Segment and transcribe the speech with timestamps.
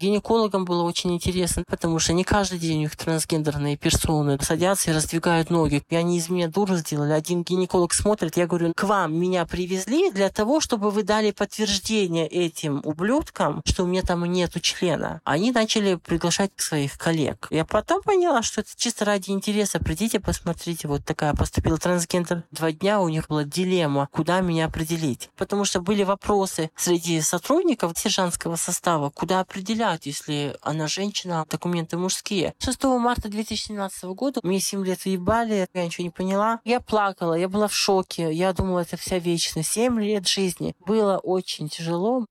[0.00, 4.94] Гинекологам было очень интересно, потому что не каждый день у них трансгендерные персоны садятся и
[4.94, 5.82] раздвигают ноги.
[5.88, 7.12] И они из меня дуру сделали.
[7.12, 12.28] Один гинеколог смотрит, я говорю, к вам меня привезли для того, чтобы вы дали подтверждение
[12.28, 15.20] этим ублюдкам, что у меня там нету члена.
[15.24, 17.48] Они начали приглашать своих коллег.
[17.50, 19.80] Я потом поняла, что это чисто ради интереса.
[19.80, 22.44] Придите, посмотрите, вот такая поступила трансгендер.
[22.52, 25.28] Два дня у них была дилемма, куда меня определить.
[25.36, 32.54] Потому что были вопросы среди сотрудников сержантского состава, куда определять, если она женщина, документы мужские.
[32.58, 36.60] 6 марта 2017 года мне 7 лет ебали, я ничего не поняла.
[36.64, 38.32] Я плакала, я была в шоке.
[38.32, 39.72] Я думала, это вся вечность.
[39.72, 40.74] 7 лет жизни.
[40.86, 42.26] Было очень тяжело.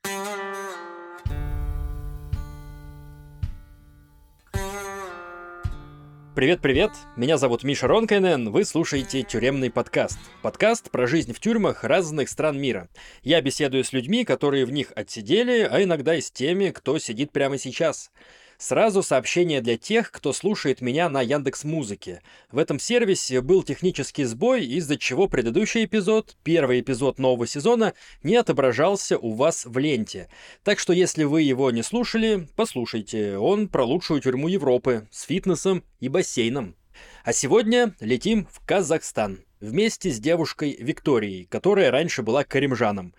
[6.38, 10.20] Привет-привет, меня зовут Миша Ронкайнен, вы слушаете «Тюремный подкаст».
[10.44, 12.90] Подкаст про жизнь в тюрьмах разных стран мира.
[13.24, 17.32] Я беседую с людьми, которые в них отсидели, а иногда и с теми, кто сидит
[17.32, 18.12] прямо сейчас.
[18.58, 22.24] Сразу сообщение для тех, кто слушает меня на Яндекс Музыке.
[22.52, 28.36] В этом сервисе был технический сбой, из-за чего предыдущий эпизод, первый эпизод нового сезона, не
[28.36, 30.28] отображался у вас в ленте.
[30.64, 33.38] Так что если вы его не слушали, послушайте.
[33.38, 36.76] Он про лучшую тюрьму Европы с фитнесом и бассейном.
[37.24, 43.14] А сегодня летим в Казахстан вместе с девушкой Викторией, которая раньше была каримжаном,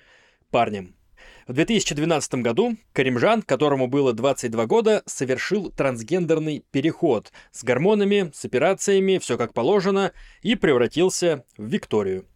[0.51, 0.98] парнем.
[1.49, 9.17] В 2012 году Каримжан, которому было 22 года, совершил трансгендерный переход с гормонами, с операциями,
[9.17, 12.27] все как положено, и превратился в Викторию.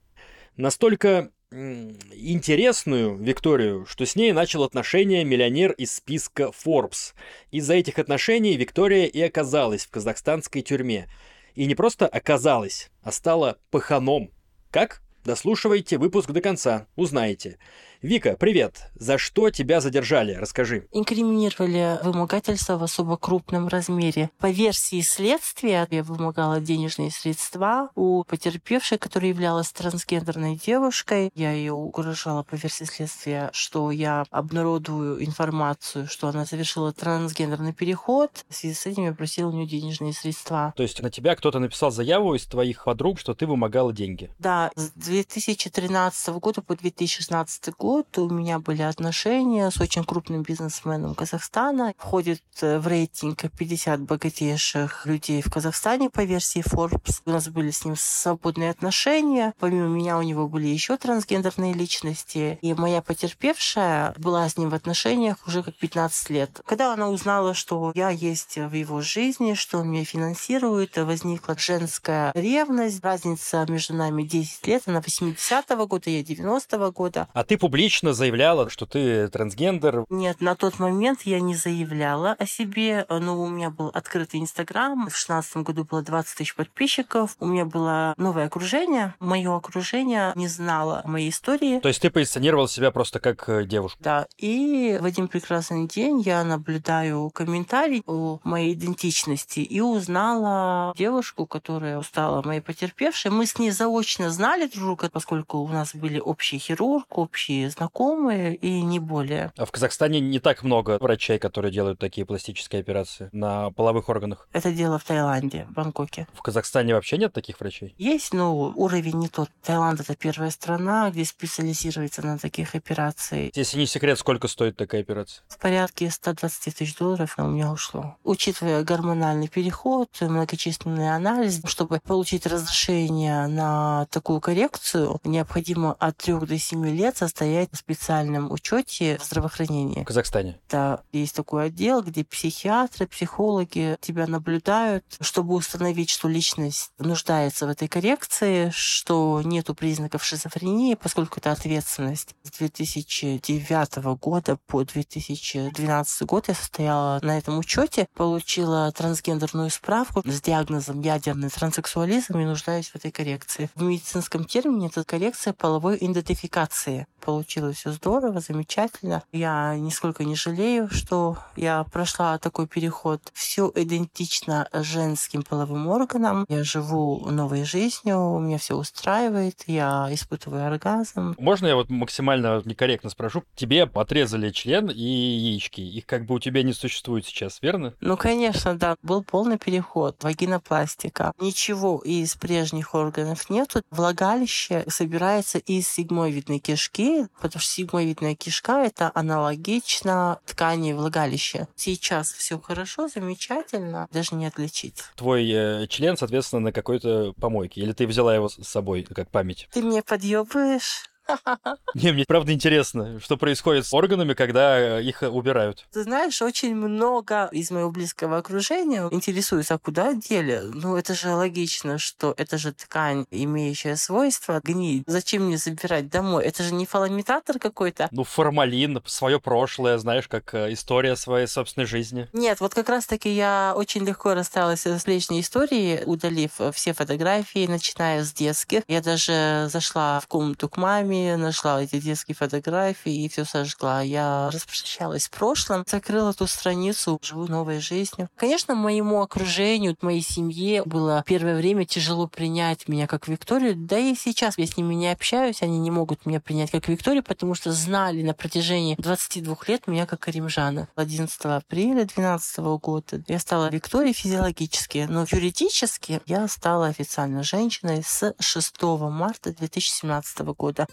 [0.56, 7.12] Настолько интересную Викторию, что с ней начал отношения миллионер из списка Forbes.
[7.50, 11.06] Из-за этих отношений Виктория и оказалась в казахстанской тюрьме.
[11.54, 14.30] И не просто оказалась, а стала паханом.
[14.70, 15.02] Как?
[15.24, 17.58] Дослушивайте выпуск до конца, узнаете.
[18.02, 18.90] Вика, привет.
[18.96, 20.34] За что тебя задержали?
[20.34, 20.88] Расскажи.
[20.90, 24.28] Инкриминировали вымогательство в особо крупном размере.
[24.40, 31.30] По версии следствия я вымогала денежные средства у потерпевшей, которая являлась трансгендерной девушкой.
[31.36, 38.32] Я ее угрожала по версии следствия, что я обнародую информацию, что она совершила трансгендерный переход.
[38.48, 40.74] В связи с этим я просила у нее денежные средства.
[40.76, 44.28] То есть на тебя кто-то написал заяву из твоих подруг, что ты вымогала деньги?
[44.40, 50.42] Да, с 2013 года по 2016 год год у меня были отношения с очень крупным
[50.42, 51.92] бизнесменом Казахстана.
[51.98, 57.20] Входит э, в рейтинг 50 богатейших людей в Казахстане по версии Forbes.
[57.26, 59.52] У нас были с ним свободные отношения.
[59.58, 62.58] Помимо меня у него были еще трансгендерные личности.
[62.62, 66.62] И моя потерпевшая была с ним в отношениях уже как 15 лет.
[66.64, 72.32] Когда она узнала, что я есть в его жизни, что он меня финансирует, возникла женская
[72.34, 73.04] ревность.
[73.04, 74.82] Разница между нами 10 лет.
[74.86, 77.28] Она 80-го года, я 90-го года.
[77.34, 80.04] А ты публично публично заявляла, что ты трансгендер?
[80.08, 85.08] Нет, на тот момент я не заявляла о себе, но у меня был открытый Инстаграм.
[85.08, 87.36] В шестнадцатом году было 20 тысяч подписчиков.
[87.40, 89.16] У меня было новое окружение.
[89.18, 91.80] Мое окружение не знало моей истории.
[91.80, 93.98] То есть ты позиционировал себя просто как э, девушку?
[94.00, 94.28] Да.
[94.38, 102.00] И в один прекрасный день я наблюдаю комментарий о моей идентичности и узнала девушку, которая
[102.02, 103.32] стала моей потерпевшей.
[103.32, 108.54] Мы с ней заочно знали друг друга, поскольку у нас были общий хирург, общие знакомые
[108.54, 109.52] и не более.
[109.56, 114.48] А в Казахстане не так много врачей, которые делают такие пластические операции на половых органах?
[114.52, 116.26] Это дело в Таиланде, в Бангкоке.
[116.32, 117.94] В Казахстане вообще нет таких врачей?
[117.98, 119.48] Есть, но уровень не тот.
[119.62, 123.52] Таиланд— это первая страна, где специализируется на таких операциях.
[123.54, 125.42] Если не секрет, сколько стоит такая операция?
[125.48, 128.16] В порядке 120 тысяч долларов у меня ушло.
[128.24, 136.58] Учитывая гормональный переход, многочисленный анализ, чтобы получить разрешение на такую коррекцию, необходимо от 3 до
[136.58, 140.02] 7 лет состоять состоять на специальном учете в здравоохранении.
[140.02, 140.58] В Казахстане?
[140.68, 147.70] Да, есть такой отдел, где психиатры, психологи тебя наблюдают, чтобы установить, что личность нуждается в
[147.70, 152.34] этой коррекции, что нету признаков шизофрении, поскольку это ответственность.
[152.42, 160.40] С 2009 года по 2012 год я состояла на этом учете, получила трансгендерную справку с
[160.40, 163.70] диагнозом ядерный транссексуализм и нуждаюсь в этой коррекции.
[163.74, 167.06] В медицинском термине это коррекция половой идентификации.
[167.20, 169.24] Получилось получилось все здорово, замечательно.
[169.32, 173.20] Я нисколько не жалею, что я прошла такой переход.
[173.34, 176.46] Все идентично женским половым органам.
[176.48, 181.34] Я живу новой жизнью, у меня все устраивает, я испытываю оргазм.
[181.36, 183.42] Можно я вот максимально некорректно спрошу?
[183.56, 185.80] Тебе отрезали член и яички.
[185.80, 187.92] Их как бы у тебя не существует сейчас, верно?
[188.00, 188.94] Ну, конечно, да.
[189.02, 190.22] Был полный переход.
[190.22, 191.32] Вагинопластика.
[191.40, 193.82] Ничего из прежних органов нету.
[193.90, 201.68] Влагалище собирается из седьмой видной кишки, потому что сигмовидная кишка– это аналогично ткани влагалища.
[201.76, 205.02] Сейчас все хорошо, замечательно, даже не отличить.
[205.16, 209.68] Твой э, член, соответственно, на какой-то помойке, или ты взяла его с собой как память?
[209.72, 211.11] Ты мне подъебываешь?
[211.94, 215.86] Не, мне правда интересно, что происходит с органами, когда э, их убирают.
[215.92, 220.62] Ты знаешь, очень много из моего близкого окружения интересуются, а куда дели?
[220.62, 225.04] Ну, это же логично, что это же ткань, имеющая свойство гнить.
[225.06, 226.44] Зачем мне забирать домой?
[226.44, 228.08] Это же не фаламитатор какой-то.
[228.10, 232.28] Ну, формалин, свое прошлое, знаешь, как э, история своей собственной жизни.
[232.32, 238.24] Нет, вот как раз-таки я очень легко рассталась с личной историей, удалив все фотографии, начиная
[238.24, 238.82] с детских.
[238.88, 244.02] Я даже зашла в комнату к маме, нашла эти детские фотографии и все сожгла.
[244.02, 248.28] Я распрощалась с прошлым, закрыла эту страницу, живу новой жизнью.
[248.36, 253.74] Конечно, моему окружению, моей семье было первое время тяжело принять меня как Викторию.
[253.76, 257.22] Да и сейчас я с ними не общаюсь, они не могут меня принять как Викторию,
[257.22, 260.88] потому что знали на протяжении 22 лет меня как Каримжана.
[260.96, 268.34] 11 апреля 2012 года я стала Викторией физиологически, но юридически я стала официально женщиной с
[268.38, 270.86] 6 марта 2017 года.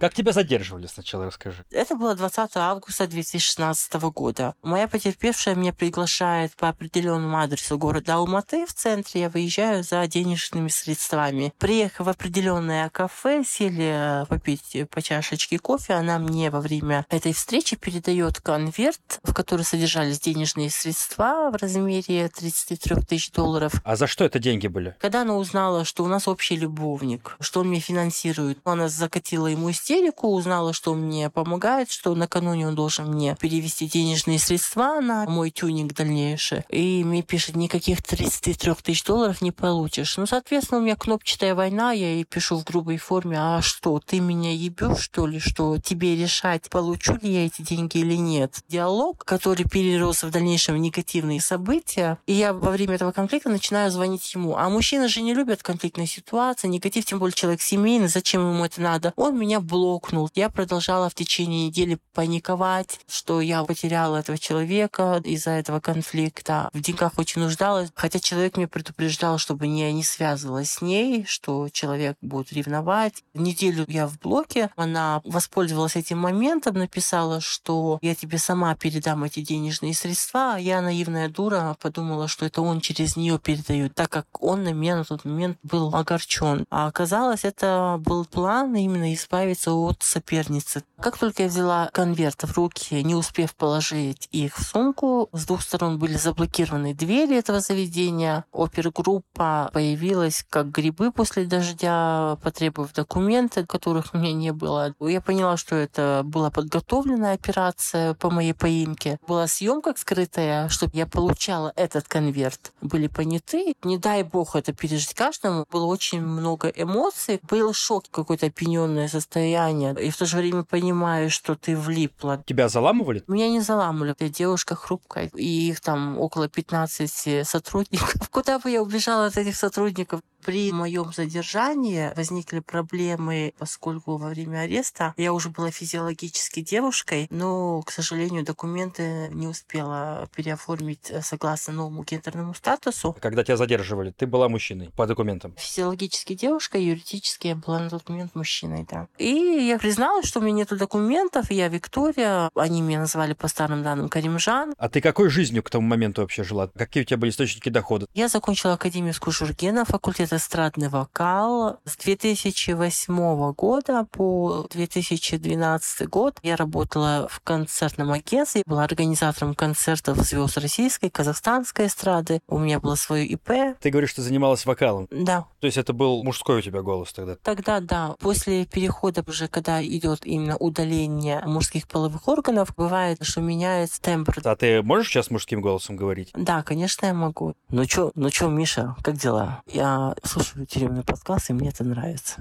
[0.00, 1.64] Как тебя задерживали сначала, расскажи.
[1.72, 4.54] Это было 20 августа 2016 года.
[4.62, 9.22] Моя потерпевшая меня приглашает по определенному адресу города Алматы в центре.
[9.22, 11.52] Я выезжаю за денежными средствами.
[11.58, 15.94] Приехав в определенное кафе, сели э, попить по чашечке кофе.
[15.94, 22.28] Она мне во время этой встречи передает конверт, в который содержались денежные средства в размере
[22.28, 23.72] 33 тысяч долларов.
[23.82, 24.94] А за что это деньги были?
[25.00, 29.72] Когда она узнала, что у нас общий любовник, что он меня финансирует, она закатила ему
[29.72, 35.24] истерику, истерику, узнала, что мне помогает, что накануне он должен мне перевести денежные средства на
[35.24, 36.64] мой тюнинг дальнейший.
[36.68, 40.18] И мне пишет, никаких 33 тысяч долларов не получишь.
[40.18, 44.20] Ну, соответственно, у меня кнопчатая война, я ей пишу в грубой форме, а что, ты
[44.20, 48.60] меня ебешь, что ли, что тебе решать, получу ли я эти деньги или нет.
[48.68, 54.34] Диалог, который перерос в дальнейшем негативные события, и я во время этого конфликта начинаю звонить
[54.34, 54.54] ему.
[54.56, 58.82] А мужчины же не любят конфликтные ситуации, негатив, тем более человек семейный, зачем ему это
[58.82, 59.14] надо?
[59.16, 60.28] Он меня блокирует блокнул.
[60.34, 66.68] Я продолжала в течение недели паниковать, что я потеряла этого человека из-за этого конфликта.
[66.72, 71.68] В деньгах очень нуждалась, хотя человек мне предупреждал, чтобы я не связывалась с ней, что
[71.68, 73.22] человек будет ревновать.
[73.34, 79.42] Неделю я в блоке, она воспользовалась этим моментом, написала, что я тебе сама передам эти
[79.42, 84.64] денежные средства, я, наивная дура, подумала, что это он через нее передает, так как он
[84.64, 86.66] на меня на тот момент был огорчен.
[86.68, 90.82] А оказалось, это был план именно избавиться от соперницы.
[91.00, 95.62] Как только я взяла конверт в руки, не успев положить их в сумку, с двух
[95.62, 98.44] сторон были заблокированы двери этого заведения.
[98.52, 104.94] Опергруппа появилась как грибы после дождя, потребовав документы, которых у меня не было.
[105.00, 109.18] Я поняла, что это была подготовленная операция по моей поимке.
[109.26, 112.72] Была съемка скрытая, чтобы я получала этот конверт.
[112.80, 113.74] Были поняты.
[113.82, 115.66] Не дай бог это пережить каждому.
[115.70, 117.40] Было очень много эмоций.
[117.48, 122.42] Был шок, какое-то опьяненное состояние состояние, и в то же время понимаешь, что ты влипла.
[122.46, 123.22] Тебя заламывали?
[123.26, 124.14] Меня не заламывали.
[124.20, 128.14] Я девушка хрупкая, и их там около 15 сотрудников.
[128.30, 130.20] Куда бы я убежала от этих сотрудников?
[130.44, 137.82] При моем задержании возникли проблемы, поскольку во время ареста я уже была физиологически девушкой, но,
[137.82, 143.16] к сожалению, документы не успела переоформить э, согласно новому гендерному статусу.
[143.20, 145.54] Когда тебя задерживали, ты была мужчиной по документам?
[145.56, 149.08] Физиологически девушка, юридически я была на тот момент мужчиной, да.
[149.18, 153.82] И я призналась, что у меня нету документов, я Виктория, они меня назвали по старым
[153.82, 154.74] данным Каримжан.
[154.78, 156.68] А ты какой жизнью к тому моменту вообще жила?
[156.68, 158.06] Какие у тебя были источники дохода?
[158.14, 161.78] Я закончила Академию Скушургена, факультет эстрадный вокал.
[161.84, 170.58] С 2008 года по 2012 год я работала в концертном агентстве, была организатором концертов звезд
[170.58, 172.40] российской, казахстанской эстрады.
[172.48, 173.78] У меня было свое ИП.
[173.80, 175.08] Ты говоришь, что занималась вокалом?
[175.10, 175.46] Да.
[175.60, 177.36] То есть это был мужской у тебя голос тогда?
[177.42, 178.14] Тогда да.
[178.20, 184.36] После перехода уже, когда идет именно удаление мужских половых органов, бывает, что меняется тембр.
[184.44, 186.30] А ты можешь сейчас мужским голосом говорить?
[186.34, 187.54] Да, конечно, я могу.
[187.70, 189.62] Ну чё, ну чё, Миша, как дела?
[189.66, 192.36] Я слушаю тюремный подкаст, и мне это нравится.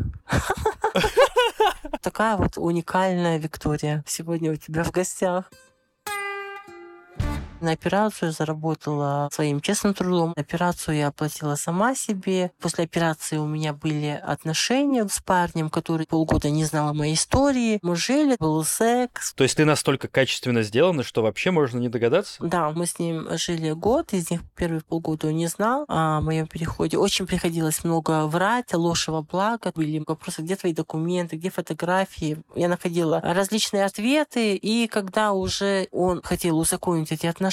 [2.01, 5.51] Такая вот уникальная Виктория сегодня у тебя в гостях.
[7.59, 10.33] На операцию заработала своим честным трудом.
[10.35, 12.51] Операцию я оплатила сама себе.
[12.61, 17.79] После операции у меня были отношения с парнем, который полгода не знал моей истории.
[17.81, 19.33] Мы жили, был секс.
[19.33, 22.35] То есть ты настолько качественно сделана, что вообще можно не догадаться?
[22.43, 26.45] Да, мы с ним жили год, из них первые полгода он не знал о моем
[26.45, 26.97] переходе.
[26.97, 29.71] Очень приходилось много врать, ложного блага.
[29.73, 32.37] Были вопросы, где твои документы, где фотографии.
[32.55, 37.46] Я находила различные ответы, и когда уже он хотел узаконить эти отношения,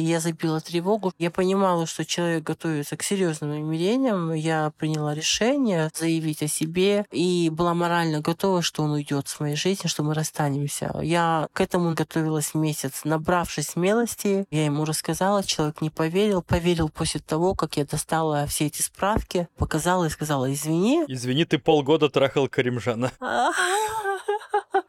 [0.00, 1.12] я забила тревогу.
[1.18, 4.32] Я понимала, что человек готовится к серьезным намерениям.
[4.32, 9.56] Я приняла решение заявить о себе и была морально готова, что он уйдет с моей
[9.56, 10.94] жизни, что мы расстанемся.
[11.02, 13.02] Я к этому готовилась месяц.
[13.04, 16.42] Набравшись смелости, я ему рассказала, человек не поверил.
[16.42, 21.04] Поверил после того, как я достала все эти справки, показала и сказала, извини.
[21.08, 23.12] Извини, ты полгода трахал Каримжана.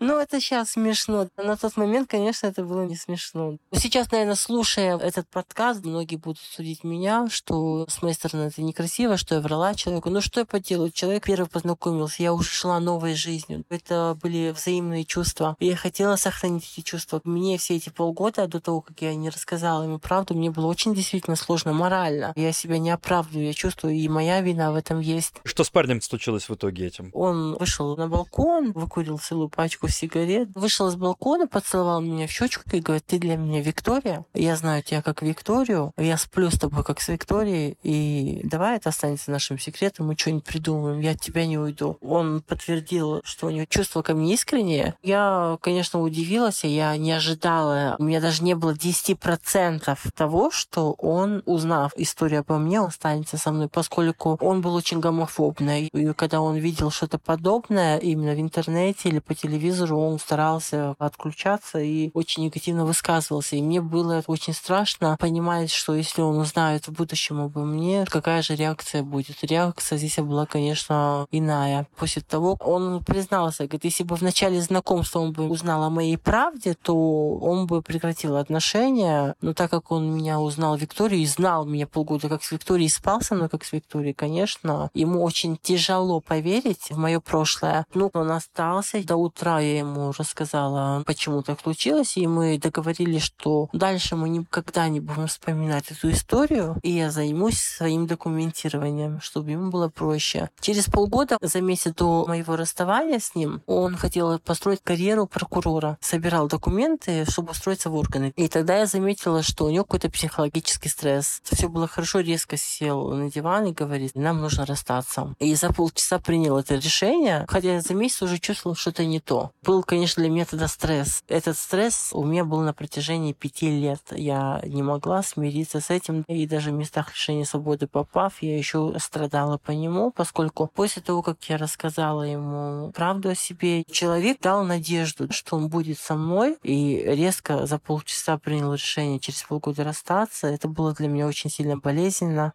[0.03, 1.29] Ну, это сейчас смешно.
[1.37, 3.55] На тот момент, конечно, это было не смешно.
[3.71, 9.15] Сейчас, наверное, слушая этот подкаст, многие будут судить меня, что с моей стороны это некрасиво,
[9.15, 10.09] что я врала человеку.
[10.09, 10.91] Ну, что я поделаю?
[10.91, 13.63] Человек первый познакомился, я уже шла новой жизнью.
[13.69, 15.55] Это были взаимные чувства.
[15.61, 17.21] Я хотела сохранить эти чувства.
[17.23, 20.93] Мне все эти полгода до того, как я не рассказала ему правду, мне было очень
[20.93, 22.33] действительно сложно морально.
[22.35, 25.35] Я себя не оправдываю, я чувствую, и моя вина в этом есть.
[25.45, 27.09] Что с парнем случилось в итоге этим?
[27.13, 32.63] Он вышел на балкон, выкурил целую пачку сигарет, вышел с балкона, поцеловал меня в щечку
[32.71, 36.83] и говорит, ты для меня Виктория, я знаю тебя как Викторию, я сплю с тобой
[36.83, 41.45] как с Викторией, и давай это останется нашим секретом, мы что-нибудь придумаем, я от тебя
[41.45, 41.97] не уйду.
[42.01, 44.95] Он подтвердил, что у него чувство ко мне искреннее.
[45.03, 51.43] Я, конечно, удивилась, я не ожидала, у меня даже не было 10% того, что он,
[51.45, 55.89] узнав историю обо мне, он останется со мной, поскольку он был очень гомофобный.
[55.93, 61.79] И когда он видел что-то подобное именно в интернете или по телевизору, он старался отключаться
[61.79, 63.55] и очень негативно высказывался.
[63.55, 68.41] И мне было очень страшно понимать, что если он узнает в будущем обо мне, какая
[68.41, 69.43] же реакция будет.
[69.43, 71.87] Реакция здесь была, конечно, иная.
[71.97, 76.17] После того он признался, говорит, если бы в начале знакомства он бы узнал о моей
[76.17, 79.35] правде, то он бы прекратил отношения.
[79.41, 83.21] Но так как он меня узнал Викторию и знал меня полгода как с Викторией, спал
[83.21, 87.85] со мной как с Викторией, конечно, ему очень тяжело поверить в мое прошлое.
[87.93, 89.03] Ну, он остался.
[89.03, 94.87] До утра я ему рассказала, почему так случилось, и мы договорились, что дальше мы никогда
[94.87, 100.49] не будем вспоминать эту историю, и я займусь своим документированием, чтобы ему было проще.
[100.59, 106.47] Через полгода, за месяц до моего расставания с ним, он хотел построить карьеру прокурора, собирал
[106.47, 108.33] документы, чтобы устроиться в органы.
[108.35, 111.41] И тогда я заметила, что у него какой-то психологический стресс.
[111.43, 115.35] Все было хорошо, резко сел на диван и говорит, нам нужно расстаться.
[115.39, 119.51] И за полчаса принял это решение, хотя за месяц уже чувствовала, что это не то.
[119.65, 121.23] Был, конечно, для меня тогда стресс.
[121.29, 124.01] Этот стресс у меня был на протяжении пяти лет.
[124.11, 126.23] Я не могла смириться с этим.
[126.27, 131.21] И даже в местах лишения свободы попав, я еще страдала по нему, поскольку после того,
[131.21, 136.57] как я рассказала ему правду о себе, человек дал надежду, что он будет со мной,
[136.63, 140.47] и резко за полчаса принял решение через полгода расстаться.
[140.47, 142.53] Это было для меня очень сильно болезненно.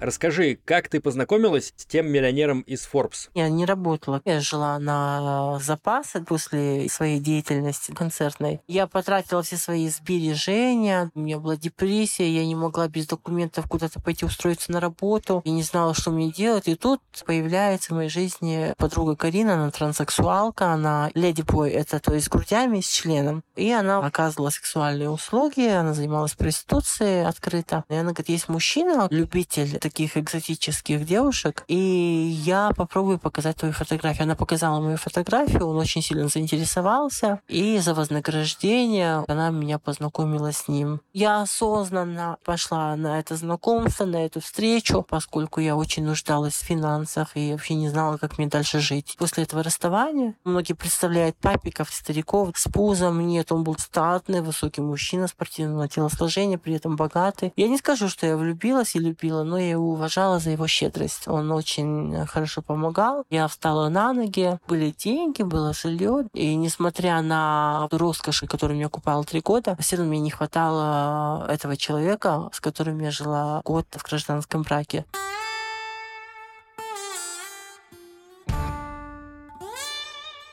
[0.00, 3.30] Расскажи, как ты познакомилась с тем миллионером из Forbes?
[3.34, 4.22] Я не работала.
[4.24, 8.60] Я жила на запасы после своей деятельности концертной.
[8.68, 11.10] Я потратила все свои сбережения.
[11.14, 12.30] У меня была депрессия.
[12.30, 15.42] Я не могла без документов куда-то пойти устроиться на работу.
[15.44, 16.68] Я не знала, что мне делать.
[16.68, 19.54] И тут появляется в моей жизни подруга Карина.
[19.54, 20.72] Она транссексуалка.
[20.72, 21.70] Она леди-бой.
[21.70, 23.42] Это то есть с грудями, с членом.
[23.56, 25.66] И она оказывала сексуальные услуги.
[25.66, 27.84] Она занималась проституцией открыто.
[27.88, 34.24] И она говорит, есть мужчина, любитель таких экзотических девушек, и я попробую показать твою фотографию.
[34.24, 40.68] Она показала мою фотографию, он очень сильно заинтересовался, и за вознаграждение она меня познакомила с
[40.68, 41.00] ним.
[41.14, 47.30] Я осознанно пошла на это знакомство, на эту встречу, поскольку я очень нуждалась в финансах
[47.34, 49.16] и вообще не знала, как мне дальше жить.
[49.18, 53.26] После этого расставания многие представляют папиков, стариков с пузом.
[53.26, 57.54] Нет, он был статный, высокий мужчина спортивного телосложения, при этом богатый.
[57.56, 61.28] Я не скажу, что я влюбилась и любила, но я уважала за его щедрость.
[61.28, 63.24] Он очень хорошо помогал.
[63.30, 66.24] Я встала на ноги, были деньги, было жилье.
[66.34, 71.76] И несмотря на роскошь, которую меня купала три года, все равно мне не хватало этого
[71.76, 75.04] человека, с которым я жила год в гражданском браке.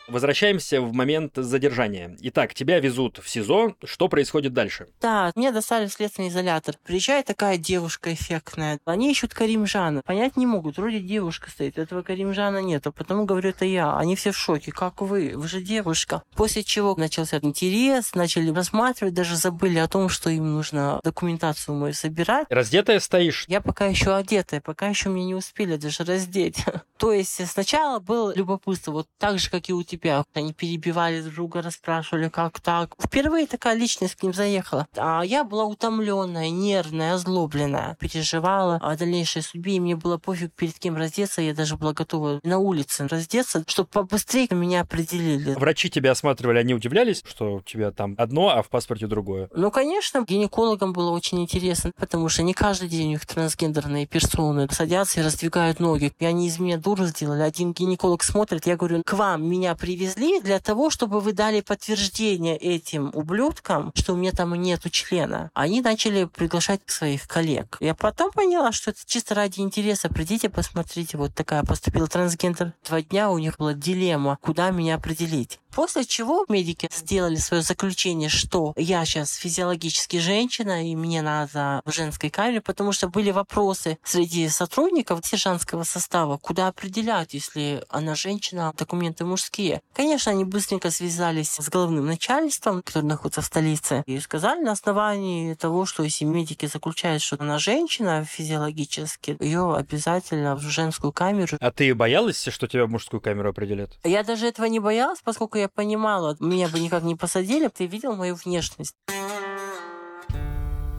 [0.08, 2.16] Возвращаемся в момент задержания.
[2.22, 3.76] Итак, тебя везут в СИЗО.
[3.84, 4.88] Что происходит дальше?
[5.02, 6.76] Да, меня достали в следственный изолятор.
[6.84, 8.80] Приезжает такая девушка эффектная.
[8.86, 10.02] Они ищут Каримжана.
[10.06, 10.78] Понять не могут.
[10.78, 11.80] Вроде девушка стоит.
[11.80, 12.92] Этого Каримжана нету.
[12.92, 13.98] Потому говорю, это я.
[13.98, 14.72] Они все в шоке.
[14.72, 15.34] Как вы?
[15.36, 16.22] Вы же девушка.
[16.36, 21.94] После чего начался интерес, начали рассматривать, даже забыли о том, что им нужно документацию мою
[21.94, 22.46] собирать.
[22.50, 23.46] Раздетая стоишь?
[23.48, 26.64] Я пока еще одетая, пока еще меня не успели даже раздеть.
[26.98, 29.95] То есть сначала было любопытство, вот так же, как и у тебя.
[30.34, 32.96] Они перебивали друг друга, расспрашивали, как так.
[33.00, 34.88] Впервые такая личность к ним заехала.
[34.96, 37.98] А я была утомленная, нервная, озлобленная.
[38.00, 41.42] Переживала о дальнейшей судьбе, и мне было пофиг перед кем раздеться.
[41.42, 45.54] Я даже была готова на улице раздеться, чтобы побыстрее меня определили.
[45.54, 49.50] Врачи тебя осматривали, они удивлялись, что у тебя там одно, а в паспорте другое?
[49.54, 54.68] Ну, конечно, гинекологам было очень интересно, потому что не каждый день у них трансгендерные персоны
[54.72, 56.12] садятся и раздвигают ноги.
[56.20, 57.42] И они из меня дуру сделали.
[57.42, 62.58] Один гинеколог смотрит, я говорю, к вам меня привезли для того, чтобы вы дали подтверждение
[62.58, 65.52] этим ублюдкам, что у меня там нету члена.
[65.54, 67.78] Они начали приглашать своих коллег.
[67.80, 70.10] Я потом поняла, что это чисто ради интереса.
[70.10, 72.74] Придите, посмотрите, вот такая поступила трансгендер.
[72.84, 75.60] Два дня у них была дилемма, куда меня определить.
[75.76, 81.92] После чего медики сделали свое заключение, что я сейчас физиологически женщина, и мне надо в
[81.92, 88.74] женской камере, потому что были вопросы среди сотрудников сержантского состава, куда определять, если она женщина,
[88.78, 89.82] документы мужские.
[89.94, 95.56] Конечно, они быстренько связались с головным начальством, который находится в столице, и сказали на основании
[95.56, 101.58] того, что если медики заключают, что она женщина физиологически, ее обязательно в женскую камеру.
[101.60, 103.92] А ты боялась, что тебя в мужскую камеру определят?
[104.06, 108.16] Я даже этого не боялась, поскольку я понимала, меня бы никак не посадили, ты видел
[108.16, 108.96] мою внешность.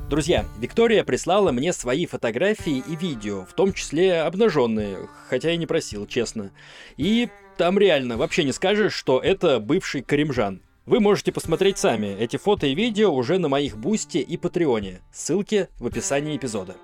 [0.08, 5.66] Друзья, Виктория прислала мне свои фотографии и видео, в том числе обнаженные, хотя и не
[5.66, 6.52] просил, честно.
[6.96, 10.62] И там реально вообще не скажешь, что это бывший Каримжан.
[10.84, 15.00] Вы можете посмотреть сами, эти фото и видео уже на моих Бусте и Патреоне.
[15.12, 16.76] Ссылки в описании эпизода.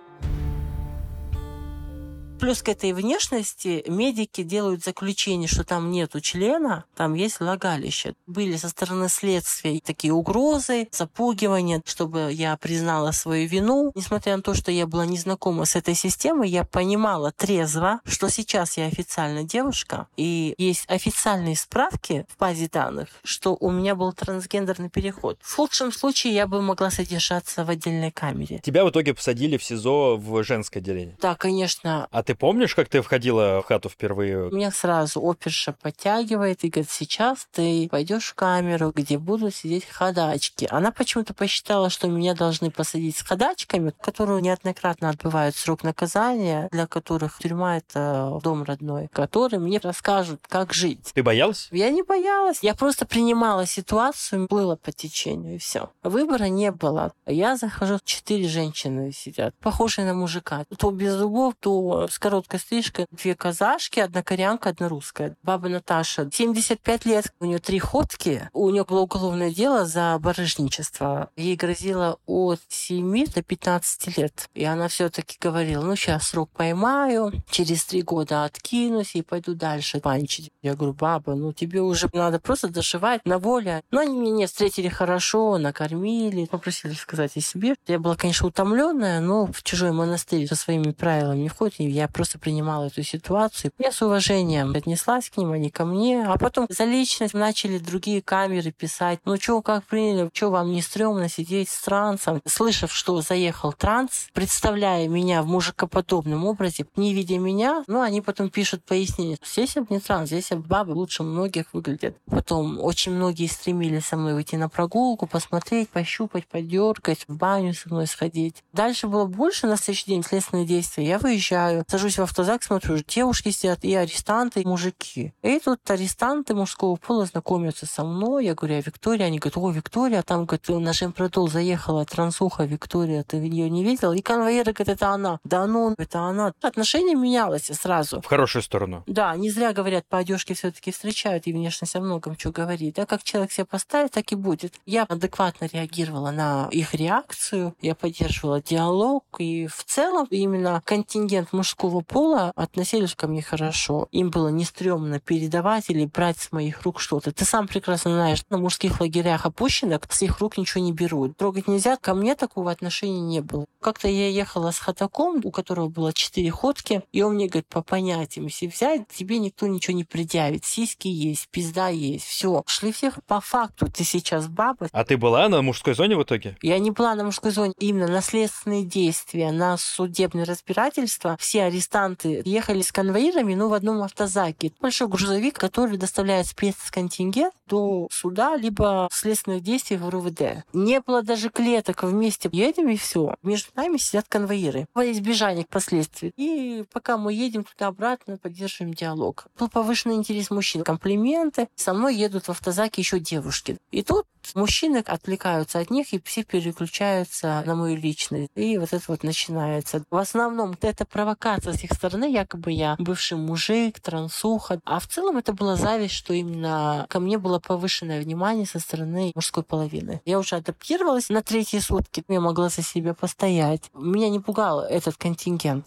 [2.42, 8.14] Плюс к этой внешности медики делают заключение, что там нету члена, там есть влагалище.
[8.26, 13.92] Были со стороны следствия такие угрозы, запугивания, чтобы я признала свою вину.
[13.94, 18.76] Несмотря на то, что я была незнакома с этой системой, я понимала трезво, что сейчас
[18.76, 24.90] я официально девушка, и есть официальные справки в базе данных, что у меня был трансгендерный
[24.90, 25.38] переход.
[25.42, 28.58] В худшем случае я бы могла содержаться в отдельной камере.
[28.64, 31.16] Тебя в итоге посадили в СИЗО в женское отделение?
[31.20, 32.08] Да, конечно.
[32.10, 34.50] А ты помнишь, как ты входила в хату впервые?
[34.50, 40.66] Меня сразу оперша подтягивает и говорит, сейчас ты пойдешь в камеру, где будут сидеть ходачки.
[40.70, 46.86] Она почему-то посчитала, что меня должны посадить с ходачками, которые неоднократно отбывают срок наказания, для
[46.86, 51.12] которых тюрьма— это дом родной, которые мне расскажут, как жить.
[51.14, 51.68] Ты боялась?
[51.70, 52.58] Я не боялась.
[52.62, 55.90] Я просто принимала ситуацию, плыла по течению, и все.
[56.02, 57.12] Выбора не было.
[57.26, 60.64] Я захожу, четыре женщины сидят, похожие на мужика.
[60.76, 63.06] То без зубов, то с короткой стрижкой.
[63.10, 65.36] Две казашки, одна корянка, одна русская.
[65.42, 68.48] Баба Наташа, 75 лет, у нее три ходки.
[68.52, 71.30] У нее было уголовное дело за барыжничество.
[71.36, 74.48] Ей грозило от 7 до 15 лет.
[74.54, 79.98] И она все-таки говорила, ну сейчас срок поймаю, через три года откинусь и пойду дальше
[79.98, 80.52] панчить.
[80.62, 83.82] Я говорю, баба, ну тебе уже надо просто дошивать на воле.
[83.90, 87.74] Но они меня встретили хорошо, накормили, попросили сказать о себе.
[87.88, 91.80] Я была, конечно, утомленная, но в чужой монастырь со своими правилами не входит.
[91.80, 93.72] И я просто принимала эту ситуацию.
[93.78, 96.24] Я с уважением отнеслась к ним, они ко мне.
[96.26, 99.20] А потом за личность начали другие камеры писать.
[99.24, 100.30] Ну что, как приняли?
[100.32, 102.40] Что, вам не стрёмно сидеть с трансом?
[102.46, 108.50] Слышав, что заехал транс, представляя меня в мужикоподобном образе, не видя меня, ну, они потом
[108.50, 109.38] пишут пояснение.
[109.44, 112.16] Здесь я не транс, здесь я бабы лучше многих выглядят.
[112.26, 117.88] Потом очень многие стремились со мной выйти на прогулку, посмотреть, пощупать, подергать, в баню со
[117.88, 118.62] мной сходить.
[118.72, 121.06] Дальше было больше на следующий день следственные действия.
[121.06, 125.34] Я выезжаю, сажусь в автозак, смотрю, девушки сидят, и арестанты, и мужики.
[125.42, 128.46] И тут арестанты мужского пола знакомятся со мной.
[128.46, 129.26] Я говорю, а Виктория?
[129.26, 133.84] Они говорят, о, Виктория, а там, говорит, на Жемпродол заехала трансуха Виктория, ты ее не
[133.84, 134.12] видел?
[134.12, 135.38] И конвоиры говорят, это она.
[135.44, 136.54] Да ну, это она.
[136.62, 138.22] Отношение менялось сразу.
[138.22, 139.02] В хорошую сторону.
[139.06, 142.94] Да, не зря говорят, по одежке все-таки встречают, и внешность о многом что говорит.
[142.94, 144.72] Да, как человек себя поставит, так и будет.
[144.86, 151.81] Я адекватно реагировала на их реакцию, я поддерживала диалог, и в целом именно контингент мужского
[151.82, 154.08] мужского пола относились ко мне хорошо.
[154.12, 157.32] Им было не стрёмно передавать или брать с моих рук что-то.
[157.32, 161.36] Ты сам прекрасно знаешь, на мужских лагерях опущенок с их рук ничего не берут.
[161.36, 161.96] Трогать нельзя.
[161.96, 163.66] Ко мне такого отношения не было.
[163.80, 167.82] Как-то я ехала с ходаком, у которого было четыре ходки, и он мне говорит, по
[167.82, 170.64] понятиям, если взять, тебе никто ничего не предъявит.
[170.64, 172.62] Сиськи есть, пизда есть, все.
[172.66, 173.90] Шли всех по факту.
[173.90, 174.88] Ты сейчас баба.
[174.92, 176.56] А ты была на мужской зоне в итоге?
[176.62, 177.72] Я не была на мужской зоне.
[177.78, 181.36] Именно наследственные действия, на судебное разбирательство.
[181.40, 184.72] Все арестанты ехали с конвоирами, ну, в одном автозаке.
[184.80, 190.64] Большой грузовик, который доставляет спецконтингент до суда, либо следственных действий в РУВД.
[190.72, 192.48] Не было даже клеток вместе.
[192.52, 193.34] Едем и все.
[193.42, 194.86] Между нами сидят конвоиры.
[194.94, 196.32] Во избежание последствий.
[196.36, 199.46] И пока мы едем туда-обратно, поддерживаем диалог.
[199.58, 200.84] Был повышенный интерес мужчин.
[200.84, 201.68] Комплименты.
[201.74, 203.78] Со мной едут в автозаке еще девушки.
[203.90, 208.50] И тут мужчины отвлекаются от них, и все переключаются на мою личность.
[208.54, 210.04] И вот это вот начинается.
[210.10, 214.80] В основном это провокация с их стороны, якобы я бывший мужик, трансуха.
[214.84, 219.32] А в целом это была зависть, что именно ко мне было повышенное внимание со стороны
[219.34, 220.20] мужской половины.
[220.24, 222.24] Я уже адаптировалась на третьи сутки.
[222.28, 223.90] Я могла за себя постоять.
[223.94, 225.86] Меня не пугал этот контингент.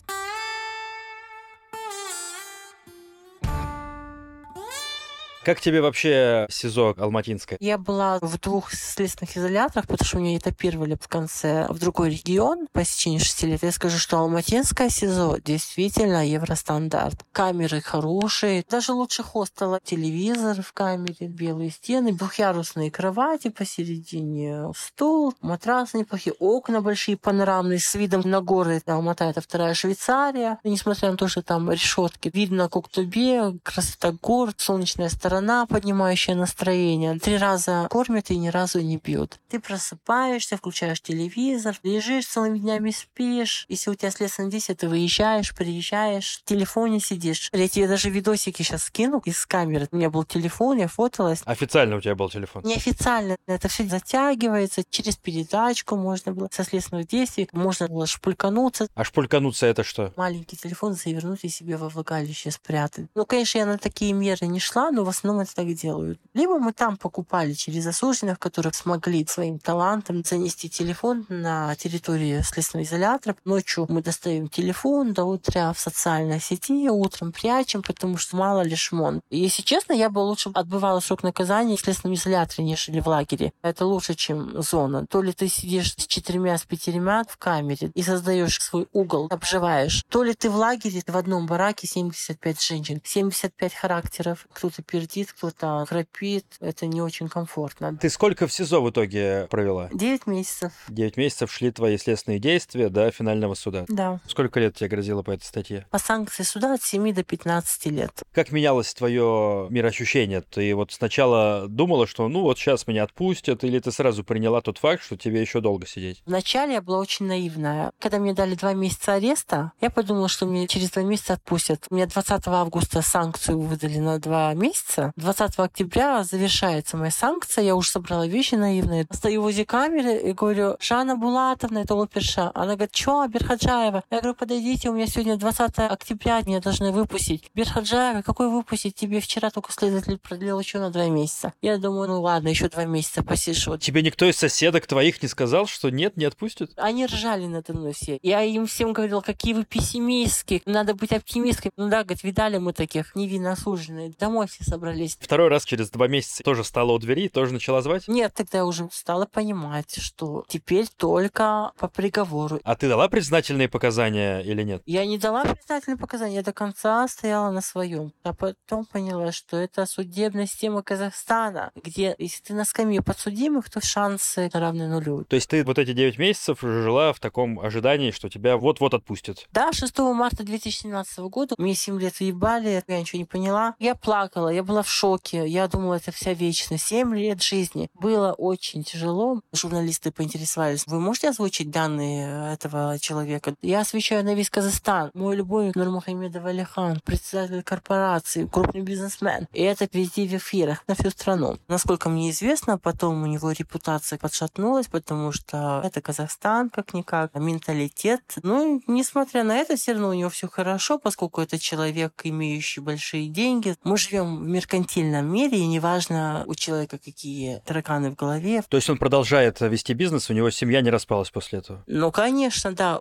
[5.45, 7.60] Как тебе вообще СИЗО Алматинское?
[7.62, 12.65] Я была в двух следственных изоляторах, потому что меня этапировали в конце в другой регион
[12.73, 13.62] по истечении шести лет.
[13.62, 17.23] Я скажу, что Алматинское СИЗО действительно евростандарт.
[17.31, 19.79] Камеры хорошие, даже лучше хостела.
[19.84, 27.93] Телевизор в камере, белые стены, двухъярусные кровати посередине, стул, матрас неплохие, окна большие, панорамные, с
[27.93, 28.81] видом на горы.
[28.88, 30.58] Алмата— это вторая Швейцария.
[30.63, 36.34] И несмотря на то, что там решетки, видно Коктубе, красота гор, солнечная сторона сторона, поднимающая
[36.34, 37.19] настроение.
[37.19, 39.38] Три раза кормят и ни разу не бьют.
[39.50, 43.65] Ты просыпаешься, включаешь телевизор, лежишь целыми днями, спишь.
[43.67, 47.50] Если у тебя следственное действие, ты выезжаешь, приезжаешь, в телефоне сидишь.
[47.52, 49.89] Я тебе даже видосики сейчас скину из камеры.
[49.91, 51.41] У меня был телефон, я фоталась.
[51.45, 52.63] Официально у тебя был телефон?
[52.63, 53.36] Неофициально.
[53.45, 54.84] Это все затягивается.
[54.89, 57.50] Через передачку можно было со следственных действий.
[57.52, 58.88] Можно было шпулькануться.
[58.95, 60.13] А шпулькануться это что?
[60.15, 63.08] Маленький телефон завернуть и себе во влагалище спрятать.
[63.15, 66.20] Ну, конечно, я на такие меры не шла, но в основном основном это так делают.
[66.34, 72.86] Либо мы там покупали через осужденных, которые смогли своим талантом занести телефон на территории следственного
[72.86, 73.36] изолятора.
[73.46, 78.76] Ночью мы достаем телефон до утра в социальной сети, утром прячем, потому что мало ли
[78.76, 79.22] шмон.
[79.30, 83.52] И, если честно, я бы лучше отбывала срок наказания в следственном изоляторе, нежели в лагере.
[83.62, 85.08] Это лучше, чем зона.
[85.08, 90.04] То ли ты сидишь с четырьмя, с пятерьмя в камере и создаешь свой угол, обживаешь.
[90.10, 95.34] То ли ты в лагере, в одном бараке 75 женщин, 75 характеров, кто-то перед пердит,
[95.34, 96.45] кто-то храпит.
[96.60, 97.97] Это не очень комфортно.
[97.97, 99.89] Ты сколько в СИЗО в итоге провела?
[99.93, 100.71] Девять месяцев.
[100.89, 103.86] Девять месяцев шли твои следственные действия до финального суда?
[103.88, 104.19] Да.
[104.28, 105.86] Сколько лет тебе грозило по этой статье?
[105.89, 108.23] По санкции суда от 7 до 15 лет.
[108.34, 110.41] Как менялось твое мироощущение?
[110.41, 114.78] Ты вот сначала думала, что ну вот сейчас меня отпустят, или ты сразу приняла тот
[114.78, 116.21] факт, что тебе еще долго сидеть?
[116.25, 117.91] Вначале я была очень наивная.
[117.99, 121.86] Когда мне дали два месяца ареста, я подумала, что мне через два месяца отпустят.
[121.89, 127.89] Мне 20 августа санкцию выдали на два месяца, 20 октября завершается моя санкция, я уже
[127.89, 129.08] собрала вещи наивные.
[129.12, 132.51] Стою возле камеры и говорю, Жанна Булатовна, это оперша.
[132.53, 134.03] Она говорит, что, Берхаджаева?
[134.10, 137.49] Я говорю, подойдите, у меня сегодня 20 октября, меня должны выпустить.
[137.53, 138.95] Берхаджаева, какой выпустить?
[138.95, 141.53] Тебе вчера только следователь продлил еще на два месяца.
[141.62, 143.77] Я думаю, ну ладно, еще два месяца посижу.
[143.77, 146.71] Тебе никто из соседок твоих не сказал, что нет, не отпустят?
[146.77, 148.19] Они ржали надо мной все.
[148.21, 151.71] Я им всем говорила, какие вы пессимистки, надо быть оптимисткой.
[151.75, 154.17] Ну да, говорит, видали мы таких невинно осужденных.
[154.17, 155.17] Домой все собрались собрались.
[155.19, 158.08] Второй раз через два месяца тоже стала у двери, тоже начала звать?
[158.08, 162.60] Нет, тогда я уже стала понимать, что теперь только по приговору.
[162.63, 164.82] А ты дала признательные показания или нет?
[164.86, 168.12] Я не дала признательные показания, я до конца стояла на своем.
[168.24, 173.86] А потом поняла, что это судебная система Казахстана, где если ты на скамье подсудимых, то
[173.86, 175.26] шансы равны нулю.
[175.26, 179.48] То есть ты вот эти 9 месяцев жила в таком ожидании, что тебя вот-вот отпустят?
[179.52, 183.76] Да, 6 марта 2017 года мне 7 лет въебали, я ничего не поняла.
[183.80, 185.48] Я плакала, я была в шоке.
[185.48, 186.86] Я думала, это вся вечность.
[186.86, 187.90] Семь лет жизни.
[187.94, 189.42] Было очень тяжело.
[189.54, 193.56] Журналисты поинтересовались, вы можете озвучить данные этого человека?
[193.62, 195.12] Я освещаю на весь Казахстан.
[195.14, 199.48] Мой любовник Нурмухамедов Алихан, председатель корпорации, крупный бизнесмен.
[199.54, 201.58] И это везде в эфирах на всю страну.
[201.68, 208.22] Насколько мне известно, потом у него репутация подшатнулась, потому что это Казахстан, как-никак, менталитет.
[208.44, 213.28] Ну, несмотря на это, все равно у него все хорошо, поскольку это человек, имеющий большие
[213.28, 213.76] деньги.
[213.84, 218.63] Мы живем в мир меркантильном мире, и неважно у человека какие тараканы в голове.
[218.67, 221.84] То есть он продолжает вести бизнес, у него семья не распалась после этого?
[221.88, 222.99] Ну, конечно, да.